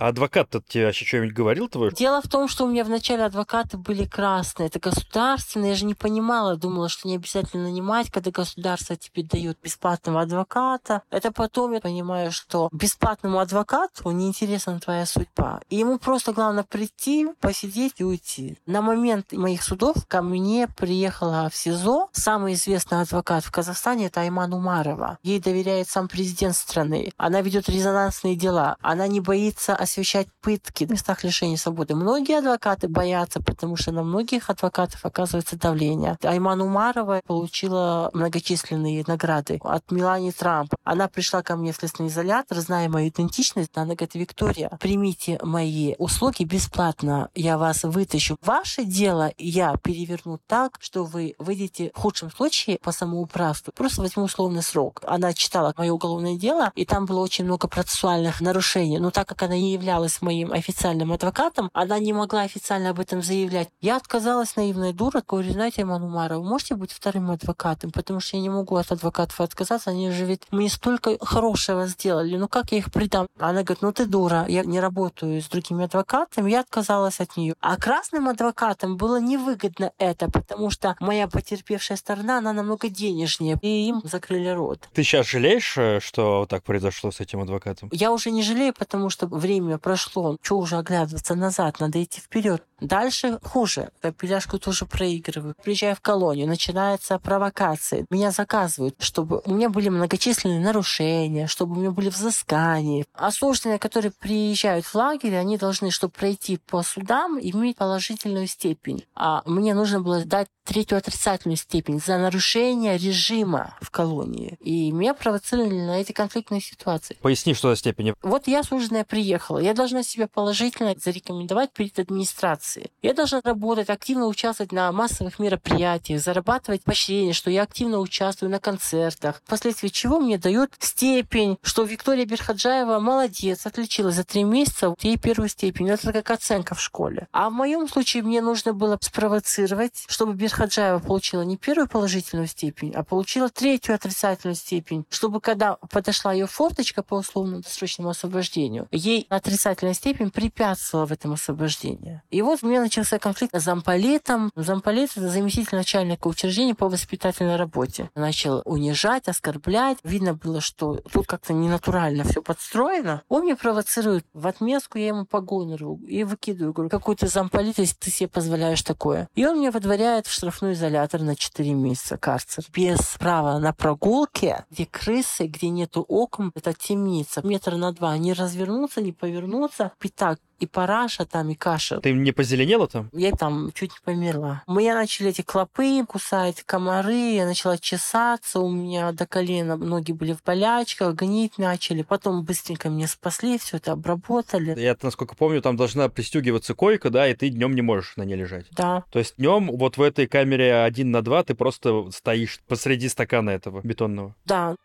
[0.00, 1.92] А адвокат-то тебе вообще что-нибудь говорил твой?
[1.92, 4.68] Дело в том, что у меня вначале адвокаты были красные.
[4.68, 5.72] Это государственные.
[5.72, 6.56] Я же не понимала.
[6.56, 11.02] Думала, что не обязательно нанимать, когда государство тебе дает бесплатного адвоката.
[11.10, 15.60] Это потом я понимаю, что бесплатному адвокату неинтересна твоя судьба.
[15.68, 18.56] И ему просто главное прийти, посидеть и уйти.
[18.64, 24.22] На момент моих судов ко мне приехала в СИЗО самый известный адвокат в Казахстане, это
[24.22, 25.18] Айман Умарова.
[25.22, 27.12] Ей доверяет сам президент страны.
[27.18, 28.78] Она ведет резонансные дела.
[28.80, 31.94] Она не боится освещать пытки в местах лишения свободы.
[31.94, 36.16] Многие адвокаты боятся, потому что на многих адвокатов оказывается давление.
[36.22, 40.74] Айман Умарова получила многочисленные награды от Мелани Трамп.
[40.84, 43.70] Она пришла ко мне в следственный изолятор, зная мою идентичность.
[43.74, 47.28] Она говорит, Виктория, примите мои услуги бесплатно.
[47.34, 48.36] Я вас вытащу.
[48.42, 53.72] Ваше дело я переверну так, что вы выйдете в худшем случае по самоуправству.
[53.72, 55.02] Просто возьму условный срок.
[55.04, 58.98] Она читала мое уголовное дело, и там было очень много процессуальных нарушений.
[58.98, 63.22] Но так как она не являлась моим официальным адвокатом, она не могла официально об этом
[63.22, 63.68] заявлять.
[63.80, 68.42] Я отказалась, наивная дура, говорю, знаете, Манумара, вы можете быть вторым адвокатом, потому что я
[68.42, 72.78] не могу от адвокатов отказаться, они же ведь мне столько хорошего сделали, ну как я
[72.78, 73.26] их предам?
[73.38, 77.54] Она говорит, ну ты дура, я не работаю с другими адвокатами, я отказалась от нее.
[77.60, 83.88] А красным адвокатам было невыгодно это, потому что моя потерпевшая сторона, она намного денежнее, и
[83.88, 84.88] им закрыли рот.
[84.92, 87.88] Ты сейчас жалеешь, э, что так произошло с этим адвокатом?
[87.92, 90.36] Я уже не жалею, потому что время прошло.
[90.42, 91.80] Что уже оглядываться назад?
[91.80, 92.64] Надо идти вперед.
[92.80, 93.90] Дальше хуже.
[94.18, 95.54] Пеляшку тоже проигрываю.
[95.62, 98.06] Приезжаю в колонию, начинается провокация.
[98.10, 103.04] Меня заказывают, чтобы у меня были многочисленные нарушения, чтобы у меня были взыскания.
[103.14, 109.04] Осужденные, которые приезжают в лагерь, они должны, чтобы пройти по судам, иметь положительную степень.
[109.14, 114.56] А мне нужно было дать третью отрицательную степень за нарушение режима в колонии.
[114.60, 117.16] И меня провоцировали на эти конфликтные ситуации.
[117.20, 118.14] Поясни, что за степени.
[118.22, 119.58] Вот я осужденная приехала.
[119.58, 122.69] Я должна себя положительно зарекомендовать перед администрацией.
[123.02, 128.60] Я должна работать, активно участвовать на массовых мероприятиях, зарабатывать поощрение, что я активно участвую на
[128.60, 129.42] концертах.
[129.44, 135.48] Впоследствии чего мне дают степень, что Виктория Берхаджаева молодец, отличилась за три месяца, ей первую
[135.48, 135.88] степень.
[135.88, 137.28] Это как оценка в школе.
[137.32, 142.92] А в моем случае мне нужно было спровоцировать, чтобы Берхаджаева получила не первую положительную степень,
[142.94, 149.26] а получила третью отрицательную степень, чтобы когда подошла ее форточка по условному досрочному освобождению, ей
[149.28, 152.22] отрицательная степень препятствовала в этом освобождении.
[152.30, 154.50] И вот у меня начался конфликт с замполитом.
[154.54, 158.10] Замполит— это заместитель начальника учреждения по воспитательной работе.
[158.14, 159.98] Начал унижать, оскорблять.
[160.02, 163.22] Видно было, что тут как-то ненатурально все подстроено.
[163.28, 164.24] Он мне провоцирует.
[164.32, 166.72] В отместку я ему погону рву и выкидываю.
[166.72, 169.28] Говорю, какой ты замполит, если ты себе позволяешь такое.
[169.34, 172.64] И он меня выдворяет в штрафной изолятор на 4 месяца карцер.
[172.72, 176.52] Без права на прогулки, где крысы, где нету окон.
[176.54, 177.40] Это темница.
[177.44, 178.16] Метр на два.
[178.18, 179.92] Не развернуться, не повернуться.
[179.98, 182.00] Пятак и параша там, и каша.
[182.00, 183.08] Ты не позеленела там?
[183.12, 184.62] Я там чуть не померла.
[184.66, 190.12] Мы я начали эти клопы кусать, комары, я начала чесаться, у меня до колена ноги
[190.12, 192.02] были в болячках, гнить начали.
[192.02, 194.78] Потом быстренько меня спасли, все это обработали.
[194.78, 198.36] Я, насколько помню, там должна пристегиваться койка, да, и ты днем не можешь на ней
[198.36, 198.66] лежать.
[198.72, 199.04] Да.
[199.10, 203.50] То есть днем вот в этой камере один на два ты просто стоишь посреди стакана
[203.50, 204.34] этого бетонного.
[204.44, 204.76] Да.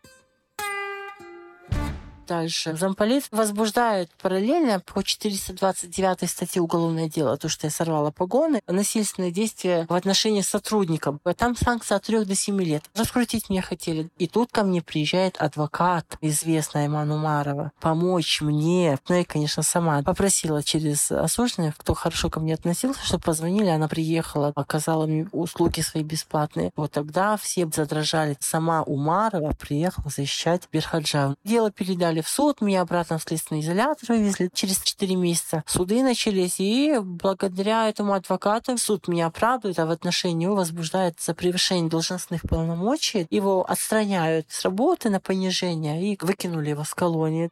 [2.26, 2.76] Дальше.
[2.76, 9.86] Замполит возбуждает параллельно по 429 статье уголовное дело, то, что я сорвала погоны, насильственные действия
[9.88, 11.18] в отношении сотрудников.
[11.36, 12.84] Там санкция от 3 до 7 лет.
[12.94, 14.08] Раскрутить меня хотели.
[14.18, 18.98] И тут ко мне приезжает адвокат, известная Иман Умарова, помочь мне.
[19.08, 23.68] Ну, я, конечно, сама попросила через осужденных, кто хорошо ко мне относился, чтобы позвонили.
[23.68, 26.72] Она приехала, оказала мне услуги свои бесплатные.
[26.76, 28.36] Вот тогда все задрожали.
[28.40, 31.34] Сама Умарова приехала защищать Берхаджа.
[31.44, 35.64] Дело передали в суд, меня обратно в следственный изолятор вывезли через 4 месяца.
[35.66, 41.34] Суды начались, и благодаря этому адвокату суд меня оправдывает, а в отношении него возбуждает за
[41.34, 43.26] превышение должностных полномочий.
[43.30, 47.50] Его отстраняют с работы на понижение и выкинули его с колонии.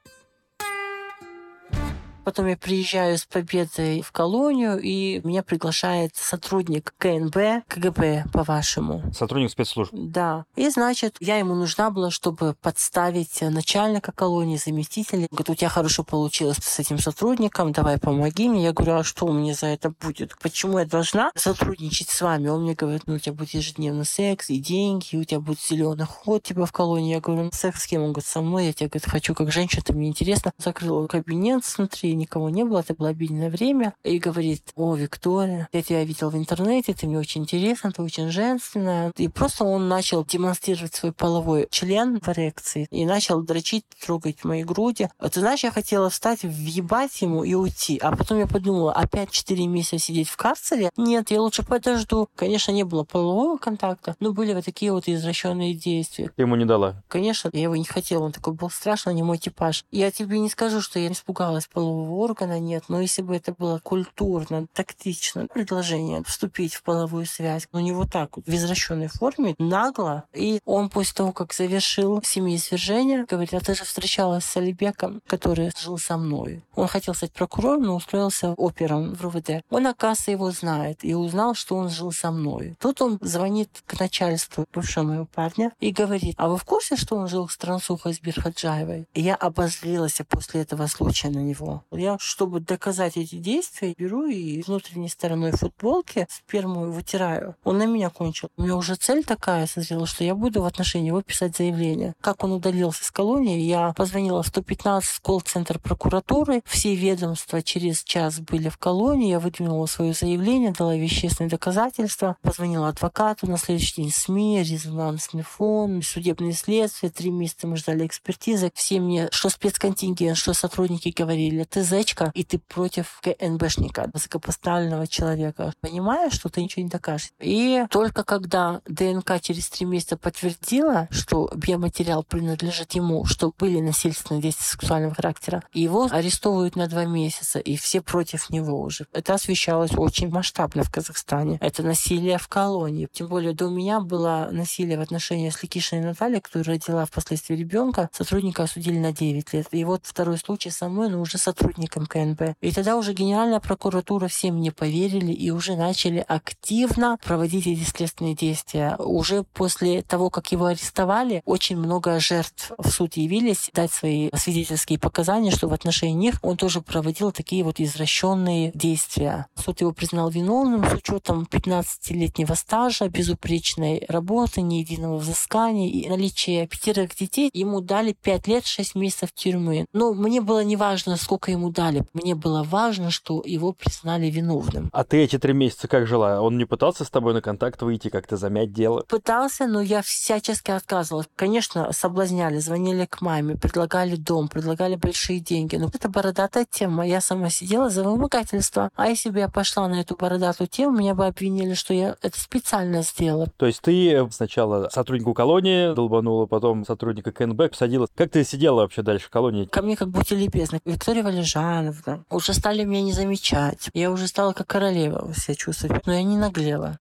[2.24, 9.02] Потом я приезжаю с победой в колонию, и меня приглашает сотрудник КНБ, КГБ, по-вашему.
[9.12, 9.92] Сотрудник спецслужб.
[9.92, 10.44] Да.
[10.56, 15.28] И, значит, я ему нужна была, чтобы подставить начальника колонии, заместителя.
[15.30, 18.64] Говорит, у тебя хорошо получилось с этим сотрудником, давай помоги мне.
[18.64, 20.36] Я говорю, а что мне за это будет?
[20.40, 22.48] Почему я должна сотрудничать с вами?
[22.48, 26.06] Он мне говорит, ну, у тебя будет ежедневный секс и деньги, у тебя будет зеленый
[26.06, 27.12] ход типа в колонии.
[27.12, 28.02] Я говорю, «Ну, секс с кем?
[28.02, 28.66] Он говорит, со мной.
[28.66, 30.52] Я тебе говорит, хочу как женщина, мне интересно.
[30.58, 33.94] Закрыл кабинет снутри, никого не было, это было обидное время.
[34.04, 38.30] И говорит, о, Виктория, я тебя видел в интернете, ты мне очень интересна, ты очень
[38.30, 39.12] женственная.
[39.16, 44.64] И просто он начал демонстрировать свой половой член в эрекции и начал дрочить, трогать мои
[44.64, 45.08] груди.
[45.18, 47.98] А ты знаешь, я хотела встать, въебать ему и уйти.
[47.98, 50.90] А потом я подумала, опять 4 месяца сидеть в карцере?
[50.96, 52.28] Нет, я лучше подожду.
[52.36, 56.30] Конечно, не было полового контакта, но были вот такие вот извращенные действия.
[56.34, 57.02] Ты ему не дала?
[57.08, 59.84] Конечно, я его не хотела, он такой был страшный, не мой типаж.
[59.90, 63.78] Я тебе не скажу, что я испугалась полового органа, нет, но если бы это было
[63.78, 69.54] культурно, тактично, предложение вступить в половую связь, но не вот так вот, в извращенной форме,
[69.58, 75.20] нагло, и он после того, как завершил семьеизвержение, говорит, а ты же встречалась с Алибеком,
[75.26, 76.62] который жил со мной.
[76.74, 79.62] Он хотел стать прокурором, но устроился опером в РУВД.
[79.70, 82.76] Он, оказывается, его знает и узнал, что он жил со мной.
[82.80, 87.16] Тут он звонит к начальству бывшего моего парня и говорит, а вы в курсе, что
[87.16, 89.06] он жил с трансухой с Бирхаджаевой?
[89.14, 91.82] И я обозлилась после этого случая на него.
[91.96, 97.56] Я, чтобы доказать эти действия, беру и внутренней стороной футболки сперму вытираю.
[97.64, 98.48] Он на меня кончил.
[98.56, 102.14] У меня уже цель такая созрела, что я буду в отношении его писать заявление.
[102.20, 106.62] Как он удалился с колонии, я позвонила в 115 колл-центр прокуратуры.
[106.64, 109.30] Все ведомства через час были в колонии.
[109.30, 116.02] Я выдвинула свое заявление, дала вещественные доказательства, позвонила адвокату на следующий день СМИ, резонансный фон,
[116.02, 117.10] судебные следствия.
[117.10, 118.72] Три месяца мы ждали экспертизы.
[118.74, 125.72] Все мне, что спецконтингент, что сотрудники говорили, ты зечка, и ты против КНБшника, высокопоставленного человека.
[125.80, 127.30] Понимаешь, что ты ничего не докажешь.
[127.40, 134.42] И только когда ДНК через три месяца подтвердила, что биоматериал принадлежит ему, что были насильственные
[134.42, 139.06] действия сексуального характера, его арестовывают на два месяца, и все против него уже.
[139.12, 141.58] Это освещалось очень масштабно в Казахстане.
[141.60, 143.08] Это насилие в колонии.
[143.12, 148.08] Тем более до меня было насилие в отношении с Ликишиной Натальей, которая родила впоследствии ребенка.
[148.12, 149.66] Сотрудника осудили на 9 лет.
[149.70, 151.38] И вот второй случай со мной, но уже
[151.74, 152.56] сотрудником КНБ.
[152.60, 158.34] И тогда уже Генеральная прокуратура всем не поверили и уже начали активно проводить эти следственные
[158.34, 158.96] действия.
[158.98, 164.98] Уже после того, как его арестовали, очень много жертв в суд явились дать свои свидетельские
[164.98, 169.46] показания, что в отношении них он тоже проводил такие вот извращенные действия.
[169.56, 176.66] Суд его признал виновным с учетом 15-летнего стажа, безупречной работы, ни единого взыскания и наличия
[176.66, 177.50] пятерых детей.
[177.52, 179.86] Ему дали 5 лет 6 месяцев тюрьмы.
[179.92, 182.04] Но мне было не важно, сколько ему дали.
[182.12, 184.90] Мне было важно, что его признали виновным.
[184.92, 186.40] А ты эти три месяца как жила?
[186.40, 189.04] Он не пытался с тобой на контакт выйти, как-то замять дело?
[189.08, 191.28] Пытался, но я всячески отказывалась.
[191.36, 195.76] Конечно, соблазняли, звонили к маме, предлагали дом, предлагали большие деньги.
[195.76, 197.06] Но это бородатая тема.
[197.06, 198.90] Я сама сидела за вымогательство.
[198.96, 202.40] А если бы я пошла на эту бородатую тему, меня бы обвинили, что я это
[202.40, 203.48] специально сделала.
[203.56, 208.06] То есть ты сначала сотруднику колонии долбанула, потом сотрудника КНБ посадила.
[208.14, 209.64] Как ты сидела вообще дальше в колонии?
[209.66, 210.80] Ко мне как будто любезно.
[210.84, 212.24] Виктория Валежановна.
[212.30, 213.90] Уже стали меня не замечать.
[213.92, 216.06] Я уже стала как королева себя чувствовать.
[216.06, 216.98] Но я не наглела.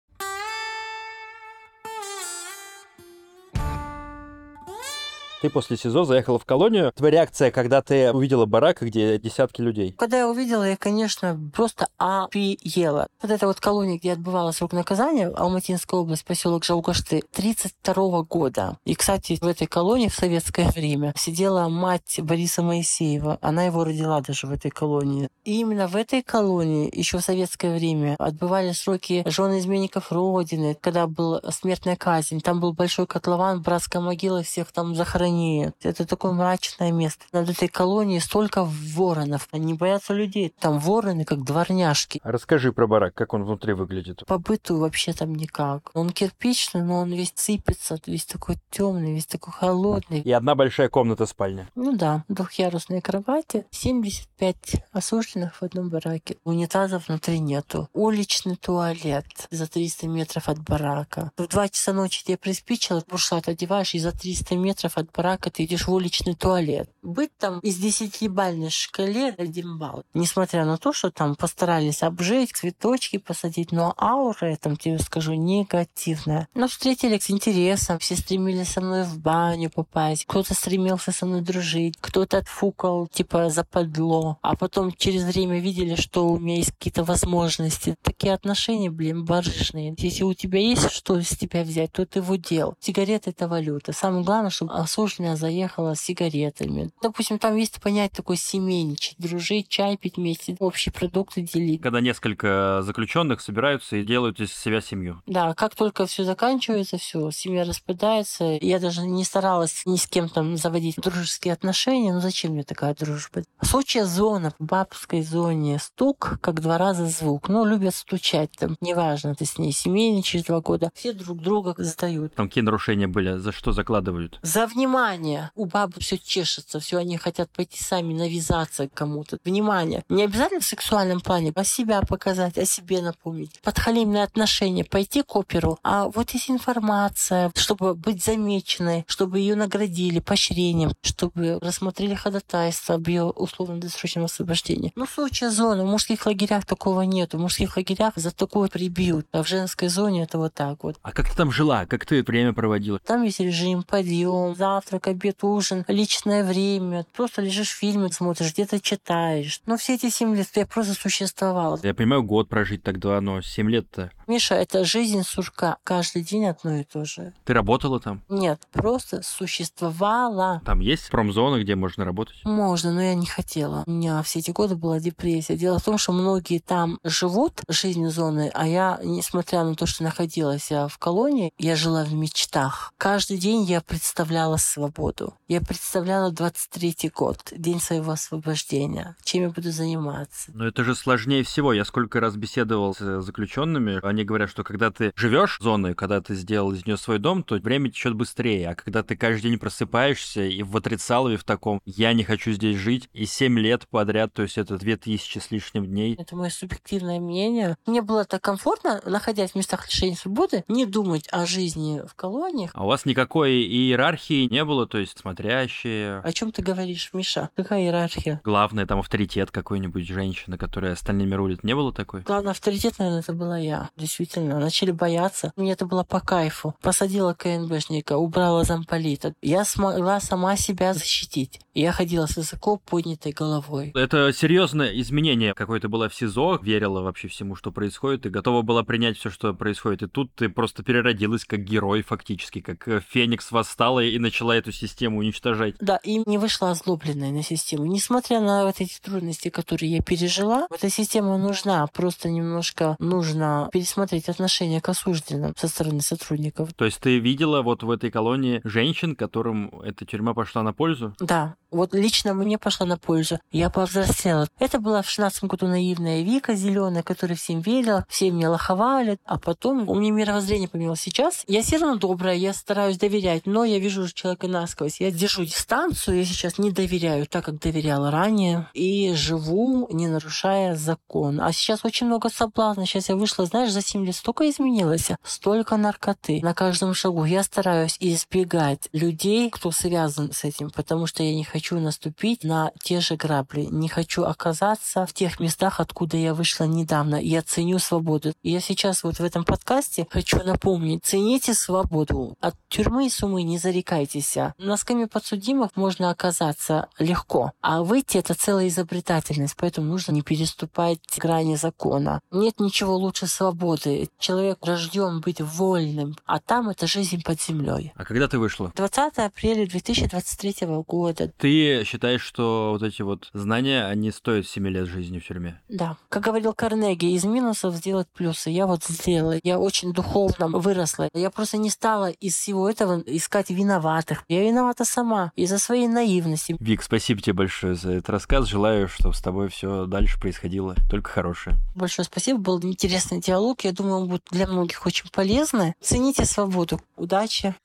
[5.44, 6.94] Ты после СИЗО заехала в колонию.
[6.96, 9.92] Твоя реакция, когда ты увидела барак, где десятки людей?
[9.92, 13.08] Когда я увидела, я, конечно, просто офигела.
[13.22, 18.78] Вот эта вот колония, где отбывала срок наказания, Алматинская область, поселок Жаугашты, 32 года.
[18.86, 23.38] И, кстати, в этой колонии в советское время сидела мать Бориса Моисеева.
[23.42, 25.28] Она его родила даже в этой колонии.
[25.44, 31.06] И именно в этой колонии еще в советское время отбывали сроки жены изменников Родины, когда
[31.06, 32.40] была смертная казнь.
[32.40, 35.76] Там был большой котлован, братская могила, всех там захоронили нет.
[35.84, 37.26] Это такое мрачное место.
[37.32, 39.48] Над этой колонией столько воронов.
[39.52, 40.54] Они боятся людей.
[40.60, 42.20] Там вороны, как дворняжки.
[42.24, 44.24] А расскажи про барак, как он внутри выглядит.
[44.26, 45.90] По быту вообще там никак.
[45.94, 50.22] Он кирпичный, но он весь сыпется, весь такой темный, весь такой холодный.
[50.22, 51.70] И одна большая комната спальня.
[51.76, 56.38] Ну да, двухъярусные кровати, 75 осужденных в одном бараке.
[56.44, 57.90] Унитазов внутри нету.
[57.94, 61.32] Уличный туалет за 300 метров от барака.
[61.38, 65.50] В 2 часа ночи тебе приспичило, бушлат одеваешь, и за 300 метров от барака брака
[65.50, 66.90] ты идешь в уличный туалет.
[67.04, 70.06] Быть там из десятибальной шкале один балл.
[70.14, 75.34] Несмотря на то, что там постарались обжить, цветочки посадить, но аура, я там тебе скажу,
[75.34, 76.48] негативная.
[76.56, 81.42] Но встретили с интересом, все стремились со мной в баню попасть, кто-то стремился со мной
[81.42, 87.04] дружить, кто-то отфукал, типа, западло, а потом через время видели, что у меня есть какие-то
[87.04, 87.98] возможности.
[88.02, 89.94] Такие отношения, блин, барышные.
[89.98, 92.76] Если у тебя есть что с тебя взять, то ты в удел.
[92.80, 93.92] Сигареты— это валюта.
[93.92, 96.93] Самое главное, чтобы осужденная заехала с сигаретами.
[97.02, 101.82] Допустим, там есть понять такой семейничать, дружить, чай пить вместе, общие продукты делить.
[101.82, 105.22] Когда несколько заключенных собираются и делают из себя семью.
[105.26, 108.58] Да, как только все заканчивается, все, семья распадается.
[108.62, 112.14] Я даже не старалась ни с кем там заводить дружеские отношения.
[112.14, 113.44] Ну зачем мне такая дружба?
[113.62, 117.50] Сучья зона, в бабской зоне стук, как два раза звук.
[117.50, 118.76] Ну, любят стучать там.
[118.82, 120.92] Неважно, ты с ней семейный через два года.
[120.96, 122.34] Все друг друга сдают.
[122.36, 123.38] Там какие нарушения были?
[123.38, 124.40] За что закладывают?
[124.42, 125.52] За внимание.
[125.56, 129.40] У бабы все чешется, все они хотят пойти сами навязаться кому-то.
[129.44, 130.04] Внимание.
[130.10, 133.60] Не обязательно в сексуальном плане, а себя показать, о себе напомнить.
[133.62, 135.80] Подхалимные отношения, пойти к оперу.
[135.84, 143.08] А вот есть информация, чтобы быть замеченной, чтобы ее наградили поощрением, чтобы рассмотрели ходатайство об
[143.08, 144.92] ее условно-досрочном освобождении.
[144.96, 145.84] Ну, случая зона.
[145.84, 147.34] В мужских лагерях такого нет.
[147.34, 149.28] В мужских лагерях за такое прибьют.
[149.32, 150.98] А в женской зоне это вот так вот.
[151.02, 151.86] А как ты там жила?
[151.86, 153.00] Как ты время проводила?
[153.00, 156.73] Там есть режим, подъем, завтрак, обед, ужин, личное время.
[157.14, 159.62] Просто лежишь в фильме, смотришь, где-то читаешь.
[159.66, 161.80] Но все эти семь лет я просто существовала.
[161.84, 164.12] Я понимаю, год прожить тогда, но семь лет-то.
[164.28, 165.78] Миша, это жизнь сурка.
[165.84, 167.34] Каждый день одно и то же.
[167.46, 168.22] Ты работала там?
[168.30, 170.62] Нет, просто существовала.
[170.66, 172.44] Там есть промзона, где можно работать?
[172.44, 173.84] Можно, но я не хотела.
[173.86, 175.56] У меня все эти годы была депрессия.
[175.58, 180.04] Дело в том, что многие там живут жизнью зоны, а я, несмотря на то, что
[180.04, 182.94] находилась в колонии, я жила в мечтах.
[182.98, 185.34] Каждый день я представляла свободу.
[185.48, 189.16] Я представляла 23-й год, день своего освобождения.
[189.24, 190.52] Чем я буду заниматься?
[190.54, 191.74] Но это же сложнее всего.
[191.74, 196.36] Я сколько раз беседовал с заключенными, они говорят, что когда ты живешь зоной, когда ты
[196.36, 198.70] сделал из нее свой дом, то время течет быстрее.
[198.70, 202.78] А когда ты каждый день просыпаешься и в отрицалове в таком «я не хочу здесь
[202.78, 206.16] жить», и 7 лет подряд, то есть это 2000 с лишним дней.
[206.16, 207.78] Это мое субъективное мнение.
[207.86, 212.72] Мне было так комфортно, находясь в местах лишения свободы, не думать о жизни в колониях.
[212.74, 216.20] А у вас никакой иерархии не было, то есть смотрящие?
[216.20, 217.50] О чем ты говоришь, Миша?
[217.56, 218.42] Какая иерархия?
[218.44, 222.22] Главное, там авторитет какой-нибудь женщины, которая остальными рулит, не было такой?
[222.22, 223.90] Главный авторитет, наверное, это была я.
[224.04, 225.54] Действительно, начали бояться.
[225.56, 226.76] Мне это было по кайфу.
[226.82, 229.34] Посадила КНБшника, убрала замполита.
[229.42, 231.62] Я смогла сама себя защитить.
[231.74, 233.94] Я ходила с высоко поднятой головой.
[233.96, 235.54] Это серьезное изменение.
[235.54, 239.54] Какое-то было в СИЗО, верила вообще всему, что происходит, и готова была принять все, что
[239.54, 240.04] происходит.
[240.04, 244.74] И тут ты просто переродилась как герой фактически, как э, Феникс восстала и начала эту
[244.74, 245.76] систему уничтожать.
[245.80, 247.86] Да, и не вышла озлобленная на систему.
[247.86, 251.88] Несмотря на вот эти трудности, которые я пережила, эта система нужна.
[251.88, 253.93] Просто немножко нужно пересмотреть
[254.30, 256.74] отношение к осужденным со стороны сотрудников.
[256.74, 261.16] То есть ты видела вот в этой колонии женщин, которым эта тюрьма пошла на пользу?
[261.20, 263.40] Да, вот лично мне пошла на пользу.
[263.52, 264.48] Я повзрослела.
[264.60, 269.18] Это была в 16 году наивная Вика зеленая, которая всем верила, все мне лоховали.
[269.26, 271.02] А потом у меня мировоззрение поменялось.
[271.02, 275.00] Сейчас я все равно добрая, я стараюсь доверять, но я вижу человека насквозь.
[275.00, 278.68] Я держу дистанцию, я сейчас не доверяю так, как доверяла ранее.
[278.74, 281.42] И живу, не нарушая закон.
[281.42, 282.86] А сейчас очень много соблазна.
[282.86, 287.26] Сейчас я вышла, знаешь, за 7 лет столько изменилось, столько наркоты на каждом шагу.
[287.26, 292.44] Я стараюсь избегать людей, кто связан с этим, потому что я не хочу хочу наступить
[292.44, 297.16] на те же грабли, не хочу оказаться в тех местах, откуда я вышла недавно.
[297.16, 298.34] Я ценю свободу.
[298.44, 302.36] И я сейчас вот в этом подкасте хочу напомнить, цените свободу.
[302.42, 304.36] От тюрьмы и сумы не зарекайтесь.
[304.58, 311.00] На скаме подсудимых можно оказаться легко, а выйти это целая изобретательность, поэтому нужно не переступать
[311.18, 312.20] грани закона.
[312.30, 314.10] Нет ничего лучше свободы.
[314.20, 317.94] Человек рожден быть вольным, а там это жизнь под землей.
[317.96, 318.74] А когда ты вышла?
[318.76, 321.32] 20 апреля 2023 года.
[321.38, 321.53] Ты
[321.86, 325.62] считаешь, что вот эти вот знания, они стоят 7 лет жизни в тюрьме?
[325.70, 325.98] Да.
[326.10, 328.50] Как говорил Карнеги, из минусов сделать плюсы.
[328.50, 329.40] Я вот сделала.
[329.44, 331.10] Я очень духовно выросла.
[331.14, 334.24] Я просто не стала из всего этого искать виноватых.
[334.28, 336.56] Я виновата сама из-за своей наивности.
[336.60, 338.48] Вик, спасибо тебе большое за этот рассказ.
[338.48, 341.58] Желаю, чтобы с тобой все дальше происходило только хорошее.
[341.76, 342.40] Большое спасибо.
[342.40, 343.62] Был интересный диалог.
[343.64, 345.74] Я думаю, он будет для многих очень полезный.
[345.82, 346.82] Цените свободу.
[346.98, 347.56] Удачи.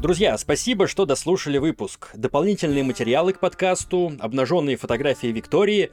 [0.00, 2.10] Друзья, спасибо, что дослушали выпуск.
[2.14, 5.90] Дополнительные материалы к подкасту, обнаженные фотографии Виктории.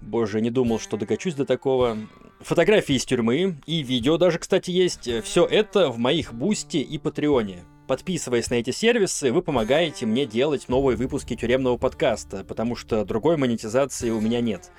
[0.00, 1.98] Боже, не думал, что докачусь до такого.
[2.40, 5.06] Фотографии из тюрьмы и видео даже, кстати, есть.
[5.22, 7.64] Все это в моих Бусти и Патреоне.
[7.86, 13.36] Подписываясь на эти сервисы, вы помогаете мне делать новые выпуски тюремного подкаста, потому что другой
[13.36, 14.70] монетизации у меня нет.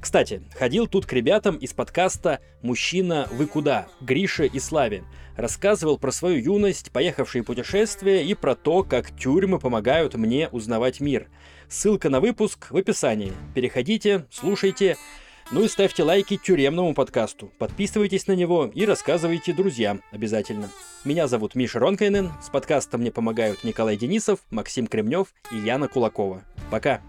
[0.00, 5.04] Кстати, ходил тут к ребятам из подкаста «Мужчина, вы куда?» Гриша и Славе.
[5.36, 11.28] Рассказывал про свою юность, поехавшие путешествия и про то, как тюрьмы помогают мне узнавать мир.
[11.68, 13.32] Ссылка на выпуск в описании.
[13.54, 14.96] Переходите, слушайте.
[15.50, 20.70] Ну и ставьте лайки тюремному подкасту, подписывайтесь на него и рассказывайте друзьям обязательно.
[21.04, 26.42] Меня зовут Миша Ронкайнен, с подкастом мне помогают Николай Денисов, Максим Кремнев и Яна Кулакова.
[26.70, 27.02] Пока!